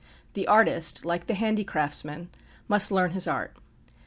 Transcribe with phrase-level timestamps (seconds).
[0.33, 2.29] The artist, like the handicraftsman,
[2.67, 3.55] must learn his art.